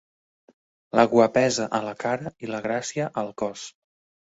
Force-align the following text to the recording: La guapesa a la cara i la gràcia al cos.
La 0.99 1.05
guapesa 1.11 1.67
a 1.79 1.83
la 1.89 1.95
cara 2.05 2.33
i 2.47 2.51
la 2.55 2.65
gràcia 2.67 3.09
al 3.25 3.33
cos. 3.45 3.71